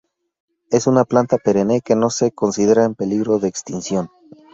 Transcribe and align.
Es 0.71 0.87
una 0.87 1.05
planta 1.05 1.37
perenne 1.37 1.79
que 1.81 1.95
no 1.95 2.09
se 2.09 2.31
considera 2.31 2.85
en 2.85 2.95
peligro 2.95 3.37
de 3.37 3.49
extinción. 3.49 4.09